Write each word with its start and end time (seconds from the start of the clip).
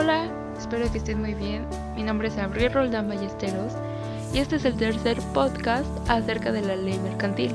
Hola, 0.00 0.30
espero 0.56 0.90
que 0.90 0.96
estén 0.96 1.20
muy 1.20 1.34
bien. 1.34 1.66
Mi 1.94 2.02
nombre 2.02 2.28
es 2.28 2.38
Abril 2.38 2.72
Roldán 2.72 3.06
Ballesteros 3.06 3.74
y 4.32 4.38
este 4.38 4.56
es 4.56 4.64
el 4.64 4.74
tercer 4.78 5.18
podcast 5.34 5.86
acerca 6.08 6.52
de 6.52 6.62
la 6.62 6.74
ley 6.74 6.98
mercantil. 7.00 7.54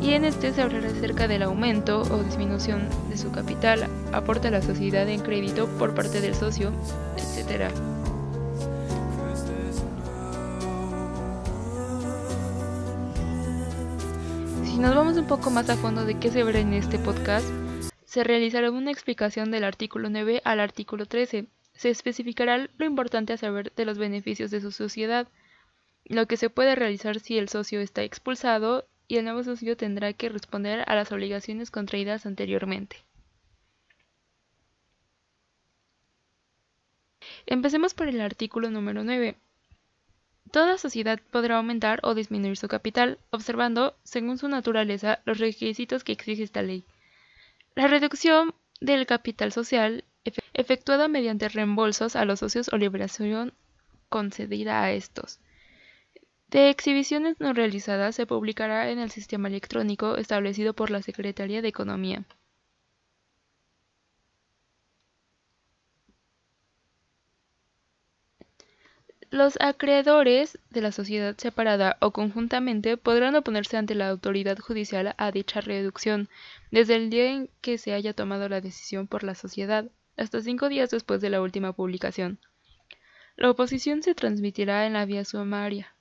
Y 0.00 0.12
en 0.14 0.24
este 0.24 0.54
se 0.54 0.62
hablará 0.62 0.88
acerca 0.88 1.28
del 1.28 1.42
aumento 1.42 2.00
o 2.10 2.22
disminución 2.22 2.88
de 3.10 3.18
su 3.18 3.30
capital, 3.32 3.86
aporte 4.14 4.48
a 4.48 4.50
la 4.50 4.62
sociedad 4.62 5.06
en 5.10 5.20
crédito 5.20 5.68
por 5.78 5.94
parte 5.94 6.22
del 6.22 6.34
socio, 6.34 6.72
etc. 7.18 7.70
Si 14.64 14.78
nos 14.78 14.94
vamos 14.94 15.18
un 15.18 15.26
poco 15.26 15.50
más 15.50 15.68
a 15.68 15.76
fondo 15.76 16.06
de 16.06 16.18
qué 16.18 16.30
se 16.30 16.44
verá 16.44 16.60
en 16.60 16.72
este 16.72 16.98
podcast, 16.98 17.46
se 18.06 18.24
realizará 18.24 18.70
una 18.70 18.90
explicación 18.90 19.50
del 19.50 19.64
artículo 19.64 20.08
9 20.08 20.40
al 20.46 20.60
artículo 20.60 21.04
13. 21.04 21.46
Se 21.78 21.90
especificará 21.90 22.68
lo 22.76 22.84
importante 22.84 23.32
a 23.32 23.36
saber 23.36 23.72
de 23.76 23.84
los 23.84 23.98
beneficios 23.98 24.50
de 24.50 24.60
su 24.60 24.72
sociedad, 24.72 25.28
lo 26.06 26.26
que 26.26 26.36
se 26.36 26.50
puede 26.50 26.74
realizar 26.74 27.20
si 27.20 27.38
el 27.38 27.48
socio 27.48 27.78
está 27.80 28.02
expulsado 28.02 28.88
y 29.06 29.18
el 29.18 29.24
nuevo 29.24 29.44
socio 29.44 29.76
tendrá 29.76 30.12
que 30.12 30.28
responder 30.28 30.82
a 30.88 30.96
las 30.96 31.12
obligaciones 31.12 31.70
contraídas 31.70 32.26
anteriormente. 32.26 32.96
Empecemos 37.46 37.94
por 37.94 38.08
el 38.08 38.20
artículo 38.22 38.72
número 38.72 39.04
9. 39.04 39.36
Toda 40.50 40.78
sociedad 40.78 41.20
podrá 41.30 41.58
aumentar 41.58 42.00
o 42.02 42.16
disminuir 42.16 42.56
su 42.56 42.66
capital, 42.66 43.20
observando, 43.30 43.96
según 44.02 44.36
su 44.36 44.48
naturaleza, 44.48 45.20
los 45.26 45.38
requisitos 45.38 46.02
que 46.02 46.10
exige 46.10 46.42
esta 46.42 46.62
ley. 46.62 46.84
La 47.76 47.86
reducción 47.86 48.52
del 48.80 49.06
capital 49.06 49.52
social, 49.52 50.04
efectuada 50.54 51.08
mediante 51.08 51.48
reembolsos 51.48 52.16
a 52.16 52.24
los 52.24 52.40
socios 52.40 52.70
o 52.72 52.76
liberación 52.76 53.54
concedida 54.08 54.82
a 54.82 54.92
estos. 54.92 55.40
De 56.48 56.70
exhibiciones 56.70 57.40
no 57.40 57.52
realizadas 57.52 58.14
se 58.14 58.26
publicará 58.26 58.90
en 58.90 58.98
el 58.98 59.10
sistema 59.10 59.48
electrónico 59.48 60.16
establecido 60.16 60.72
por 60.74 60.90
la 60.90 61.02
Secretaría 61.02 61.60
de 61.60 61.68
Economía. 61.68 62.24
Los 69.30 69.58
acreedores 69.60 70.58
de 70.70 70.80
la 70.80 70.90
sociedad 70.90 71.36
separada 71.36 71.98
o 72.00 72.12
conjuntamente 72.12 72.96
podrán 72.96 73.34
oponerse 73.34 73.76
ante 73.76 73.94
la 73.94 74.08
autoridad 74.08 74.58
judicial 74.58 75.14
a 75.18 75.30
dicha 75.30 75.60
reducción 75.60 76.30
desde 76.70 76.96
el 76.96 77.10
día 77.10 77.30
en 77.30 77.50
que 77.60 77.76
se 77.76 77.92
haya 77.92 78.14
tomado 78.14 78.48
la 78.48 78.62
decisión 78.62 79.06
por 79.06 79.24
la 79.24 79.34
sociedad, 79.34 79.90
hasta 80.18 80.42
cinco 80.42 80.68
días 80.68 80.90
después 80.90 81.20
de 81.20 81.30
la 81.30 81.40
última 81.40 81.72
publicación. 81.72 82.38
La 83.36 83.50
oposición 83.50 84.02
se 84.02 84.14
transmitirá 84.14 84.86
en 84.86 84.92
la 84.92 85.06
vía 85.06 85.24
sumaria, 85.24 85.94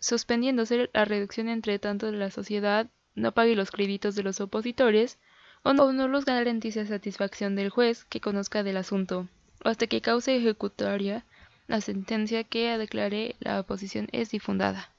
suspendiéndose 0.00 0.88
la 0.92 1.04
reducción 1.04 1.48
entre 1.48 1.78
tanto 1.78 2.06
de 2.06 2.12
la 2.12 2.30
sociedad 2.30 2.88
no 3.14 3.32
pague 3.32 3.56
los 3.56 3.70
créditos 3.70 4.14
de 4.14 4.22
los 4.22 4.40
opositores 4.40 5.18
o 5.62 5.74
no, 5.74 5.92
no 5.92 6.08
los 6.08 6.24
garantice 6.24 6.86
satisfacción 6.86 7.56
del 7.56 7.70
juez 7.70 8.04
que 8.04 8.20
conozca 8.20 8.62
del 8.62 8.78
asunto, 8.78 9.28
o 9.64 9.68
hasta 9.68 9.86
que 9.86 10.00
cause 10.00 10.36
ejecutoria 10.36 11.24
la 11.66 11.80
sentencia 11.80 12.44
que 12.44 12.76
declare 12.78 13.36
la 13.40 13.60
oposición 13.60 14.08
es 14.12 14.30
difundada. 14.30 14.92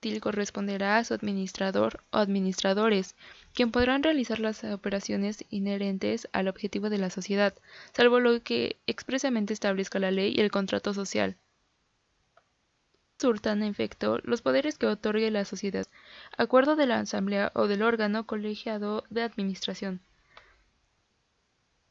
TIL 0.00 0.20
corresponderá 0.20 0.98
a 0.98 1.04
su 1.04 1.14
administrador 1.14 2.04
o 2.12 2.18
administradores, 2.18 3.16
quien 3.58 3.72
podrán 3.72 4.04
realizar 4.04 4.38
las 4.38 4.62
operaciones 4.62 5.44
inherentes 5.50 6.28
al 6.30 6.46
objetivo 6.46 6.90
de 6.90 6.98
la 6.98 7.10
sociedad, 7.10 7.52
salvo 7.92 8.20
lo 8.20 8.40
que 8.40 8.76
expresamente 8.86 9.52
establezca 9.52 9.98
la 9.98 10.12
ley 10.12 10.32
y 10.32 10.40
el 10.42 10.52
contrato 10.52 10.94
social. 10.94 11.34
Surtan, 13.18 13.64
en 13.64 13.70
efecto, 13.70 14.20
los 14.22 14.42
poderes 14.42 14.78
que 14.78 14.86
otorgue 14.86 15.32
la 15.32 15.44
sociedad, 15.44 15.88
acuerdo 16.36 16.76
de 16.76 16.86
la 16.86 17.00
asamblea 17.00 17.50
o 17.52 17.66
del 17.66 17.82
órgano 17.82 18.26
colegiado 18.26 19.02
de 19.10 19.22
administración 19.22 20.02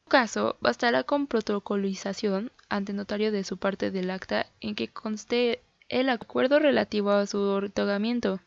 caso, 0.08 0.56
bastará 0.62 1.04
con 1.04 1.28
protocolización 1.28 2.50
ante 2.70 2.94
notario 2.94 3.30
de 3.30 3.44
su 3.44 3.58
parte 3.58 3.92
del 3.92 4.10
acta 4.10 4.46
en 4.62 4.74
que 4.74 4.88
conste 4.88 5.62
el 5.90 6.08
acuerdo 6.08 6.60
relativo 6.60 7.12
a 7.12 7.28
su 7.28 7.42
otorgamiento, 7.42 8.40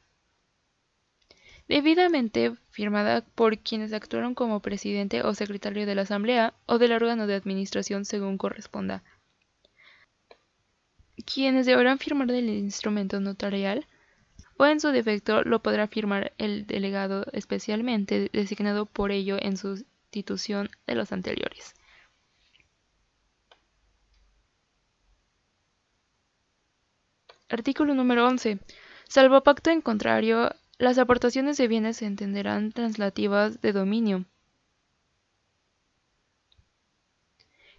debidamente 1.70 2.56
firmada 2.70 3.25
por 3.36 3.56
quienes 3.58 3.92
actuaron 3.92 4.34
como 4.34 4.58
presidente 4.58 5.22
o 5.22 5.34
secretario 5.34 5.86
de 5.86 5.94
la 5.94 6.03
Asamblea 6.03 6.53
o 6.66 6.78
del 6.78 6.91
órgano 6.91 7.28
de 7.28 7.36
administración 7.36 8.04
según 8.04 8.38
corresponda. 8.38 9.04
Quienes 11.25 11.66
deberán 11.66 12.00
firmar 12.00 12.26
del 12.26 12.48
instrumento 12.48 13.20
notarial 13.20 13.86
o 14.56 14.66
en 14.66 14.80
su 14.80 14.88
defecto 14.88 15.42
lo 15.42 15.60
podrá 15.60 15.86
firmar 15.86 16.32
el 16.38 16.66
delegado 16.66 17.25
especialmente 17.32 18.30
designado 18.32 18.84
por 18.86 19.12
ello 19.12 19.36
en 19.41 19.56
sus 19.56 19.84
de 20.10 20.94
los 20.97 21.12
anteriores. 21.12 21.72
Artículo 27.48 27.94
número 27.94 28.26
11. 28.26 28.59
Salvo 29.06 29.41
pacto 29.44 29.70
en 29.70 29.82
contrario, 29.82 30.50
las 30.80 30.96
aportaciones 30.96 31.58
de 31.58 31.68
bienes 31.68 31.98
se 31.98 32.06
entenderán 32.06 32.72
translativas 32.72 33.60
de 33.60 33.72
dominio. 33.72 34.24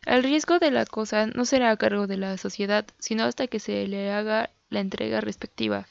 El 0.05 0.21
riesgo 0.21 0.59
de 0.59 0.69
la 0.69 0.85
cosa 0.85 1.25
no 1.25 1.45
será 1.45 1.71
a 1.71 1.77
cargo 1.77 2.05
de 2.05 2.17
la 2.17 2.37
sociedad, 2.37 2.85
sino 2.99 3.23
hasta 3.23 3.47
que 3.47 3.59
se 3.59 3.87
le 3.87 4.11
haga 4.11 4.51
la 4.69 4.81
entrega 4.81 5.19
respectiva. 5.19 5.87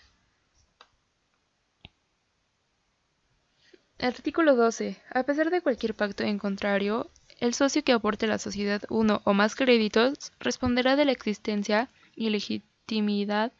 Artículo 3.98 4.54
12. 4.54 4.96
A 5.12 5.24
pesar 5.24 5.50
de 5.50 5.62
cualquier 5.62 5.94
pacto 5.96 6.22
en 6.22 6.38
contrario, 6.38 7.10
el 7.40 7.54
socio 7.54 7.82
que 7.82 7.92
aporte 7.92 8.26
a 8.26 8.28
la 8.28 8.38
sociedad 8.38 8.82
uno 8.88 9.20
o 9.24 9.34
más 9.34 9.56
créditos 9.56 10.30
responderá 10.38 10.94
de 10.94 11.06
la 11.06 11.12
existencia 11.12 11.88
y 12.14 12.30
legitimidad 12.30 13.52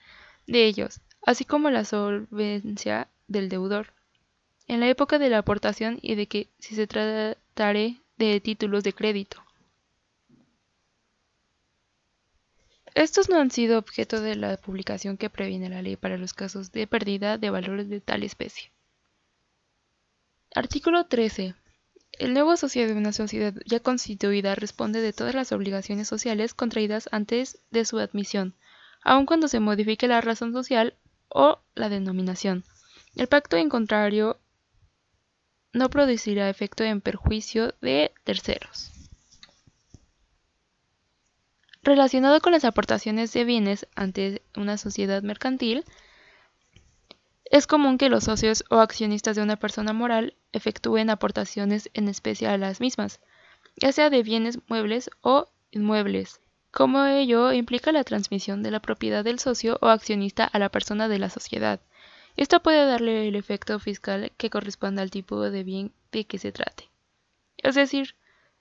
de 0.46 0.66
ellos, 0.66 1.00
así 1.26 1.44
como 1.44 1.68
la 1.70 1.84
solvencia 1.84 3.08
del 3.30 3.48
deudor. 3.48 3.94
En 4.66 4.80
la 4.80 4.88
época 4.88 5.18
de 5.18 5.30
la 5.30 5.38
aportación 5.38 5.98
y 6.02 6.14
de 6.16 6.26
que 6.26 6.48
si 6.58 6.74
se 6.74 6.86
tratare 6.86 7.96
de 8.18 8.40
títulos 8.40 8.84
de 8.84 8.92
crédito. 8.92 9.42
Estos 12.94 13.30
no 13.30 13.38
han 13.38 13.50
sido 13.50 13.78
objeto 13.78 14.20
de 14.20 14.34
la 14.34 14.56
publicación 14.56 15.16
que 15.16 15.30
previene 15.30 15.70
la 15.70 15.80
ley 15.80 15.96
para 15.96 16.18
los 16.18 16.34
casos 16.34 16.72
de 16.72 16.86
pérdida 16.86 17.38
de 17.38 17.50
valores 17.50 17.88
de 17.88 18.00
tal 18.00 18.24
especie. 18.24 18.70
Artículo 20.54 21.06
13. 21.06 21.54
El 22.18 22.34
nuevo 22.34 22.56
socio 22.56 22.86
de 22.86 22.92
una 22.94 23.12
sociedad 23.12 23.54
ya 23.64 23.78
constituida 23.78 24.56
responde 24.56 25.00
de 25.00 25.12
todas 25.12 25.34
las 25.34 25.52
obligaciones 25.52 26.08
sociales 26.08 26.52
contraídas 26.52 27.08
antes 27.12 27.60
de 27.70 27.84
su 27.84 27.98
admisión, 28.00 28.54
aun 29.02 29.24
cuando 29.24 29.46
se 29.46 29.60
modifique 29.60 30.08
la 30.08 30.20
razón 30.20 30.52
social 30.52 30.94
o 31.28 31.60
la 31.76 31.88
denominación. 31.88 32.64
El 33.16 33.26
pacto 33.26 33.56
en 33.56 33.68
contrario 33.68 34.38
no 35.72 35.90
producirá 35.90 36.48
efecto 36.48 36.84
en 36.84 37.00
perjuicio 37.00 37.74
de 37.80 38.12
terceros. 38.24 38.90
Relacionado 41.82 42.40
con 42.40 42.52
las 42.52 42.64
aportaciones 42.64 43.32
de 43.32 43.44
bienes 43.44 43.86
ante 43.94 44.42
una 44.56 44.76
sociedad 44.76 45.22
mercantil, 45.22 45.84
es 47.46 47.66
común 47.66 47.98
que 47.98 48.10
los 48.10 48.24
socios 48.24 48.64
o 48.70 48.76
accionistas 48.76 49.34
de 49.34 49.42
una 49.42 49.56
persona 49.56 49.92
moral 49.92 50.36
efectúen 50.52 51.10
aportaciones 51.10 51.90
en 51.94 52.08
especie 52.08 52.48
a 52.48 52.58
las 52.58 52.80
mismas, 52.80 53.20
ya 53.76 53.92
sea 53.92 54.10
de 54.10 54.22
bienes 54.22 54.58
muebles 54.68 55.10
o 55.20 55.48
inmuebles, 55.72 56.40
como 56.70 57.04
ello 57.04 57.52
implica 57.52 57.90
la 57.90 58.04
transmisión 58.04 58.62
de 58.62 58.70
la 58.70 58.80
propiedad 58.80 59.24
del 59.24 59.40
socio 59.40 59.78
o 59.80 59.88
accionista 59.88 60.44
a 60.44 60.58
la 60.60 60.68
persona 60.68 61.08
de 61.08 61.18
la 61.18 61.28
sociedad. 61.28 61.80
Esto 62.40 62.62
puede 62.62 62.86
darle 62.86 63.28
el 63.28 63.36
efecto 63.36 63.78
fiscal 63.78 64.32
que 64.38 64.48
corresponda 64.48 65.02
al 65.02 65.10
tipo 65.10 65.38
de 65.50 65.62
bien 65.62 65.92
de 66.10 66.24
que 66.24 66.38
se 66.38 66.52
trate. 66.52 66.88
Es 67.58 67.74
decir, 67.74 68.14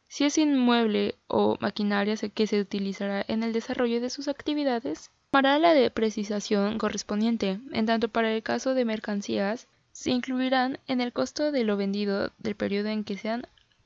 si 0.09 0.25
es 0.25 0.37
inmueble 0.37 1.15
o 1.27 1.55
maquinaria 1.61 2.17
que 2.17 2.45
se 2.45 2.59
utilizará 2.59 3.23
en 3.25 3.41
el 3.41 3.53
desarrollo 3.53 4.01
de 4.01 4.09
sus 4.09 4.27
actividades, 4.27 5.11
tomará 5.31 5.59
la 5.59 5.73
depreciación 5.73 6.77
correspondiente, 6.77 7.61
en 7.71 7.85
tanto 7.85 8.09
para 8.09 8.33
el 8.33 8.43
caso 8.43 8.73
de 8.73 8.83
mercancías, 8.83 9.69
se 9.93 10.11
incluirán 10.11 10.79
en 10.87 10.99
el 10.99 11.13
costo 11.13 11.53
de 11.53 11.63
lo 11.63 11.77
vendido 11.77 12.33
del 12.37 12.55
periodo 12.55 12.89
en 12.89 13.05
que 13.05 13.17
sean 13.17 13.43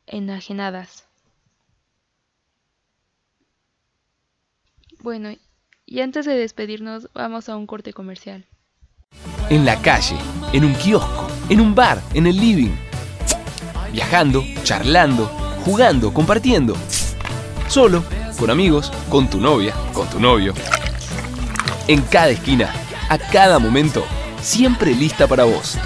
enajenadas. 0.07 1.07
Bueno, 5.01 5.35
y 5.85 6.01
antes 6.01 6.25
de 6.25 6.33
despedirnos, 6.33 7.09
vamos 7.13 7.47
a 7.47 7.55
un 7.55 7.67
corte 7.67 7.93
comercial. 7.93 8.47
En 9.53 9.65
la 9.65 9.79
calle, 9.79 10.15
en 10.51 10.65
un 10.65 10.73
kiosco, 10.73 11.27
en 11.47 11.61
un 11.61 11.75
bar, 11.75 12.01
en 12.15 12.25
el 12.25 12.35
living, 12.35 12.71
viajando, 13.91 14.43
charlando 14.63 15.29
jugando, 15.63 16.11
compartiendo. 16.11 16.75
Solo, 17.67 18.03
con 18.39 18.49
amigos, 18.49 18.91
con 19.09 19.29
tu 19.29 19.39
novia, 19.39 19.75
con 19.93 20.07
tu 20.09 20.19
novio. 20.19 20.55
En 21.87 22.01
cada 22.01 22.29
esquina, 22.29 22.73
a 23.09 23.19
cada 23.19 23.59
momento, 23.59 24.03
siempre 24.41 24.95
lista 24.95 25.27
para 25.27 25.43
vos. 25.43 25.77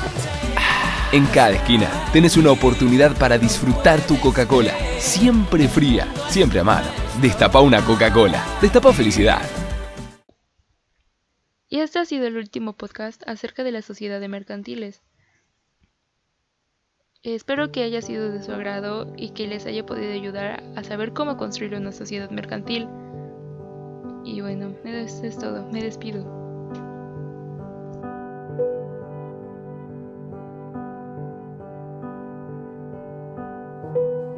En 1.11 1.25
cada 1.25 1.51
esquina 1.51 1.89
tenés 2.13 2.37
una 2.37 2.51
oportunidad 2.51 3.17
para 3.17 3.37
disfrutar 3.37 3.99
tu 3.99 4.17
Coca-Cola, 4.17 4.71
siempre 4.97 5.67
fría, 5.67 6.07
siempre 6.29 6.61
a 6.61 6.63
mano. 6.63 6.87
Destapa 7.19 7.59
una 7.59 7.81
Coca-Cola, 7.81 8.41
destapa 8.61 8.93
felicidad. 8.93 9.41
Y 11.69 11.79
este 11.79 11.99
ha 11.99 12.05
sido 12.05 12.27
el 12.27 12.37
último 12.37 12.73
podcast 12.73 13.21
acerca 13.27 13.63
de 13.63 13.71
la 13.71 13.81
sociedad 13.81 14.19
de 14.19 14.29
mercantiles. 14.29 15.03
Espero 17.23 17.71
que 17.73 17.83
haya 17.83 18.01
sido 18.01 18.31
de 18.31 18.41
su 18.41 18.53
agrado 18.53 19.13
y 19.17 19.31
que 19.31 19.47
les 19.47 19.65
haya 19.65 19.85
podido 19.85 20.13
ayudar 20.13 20.63
a 20.77 20.83
saber 20.83 21.11
cómo 21.11 21.35
construir 21.35 21.75
una 21.75 21.91
sociedad 21.91 22.29
mercantil. 22.29 22.87
Y 24.23 24.39
bueno, 24.39 24.75
eso 24.85 25.25
es 25.25 25.37
todo, 25.37 25.69
me 25.71 25.83
despido. 25.83 26.46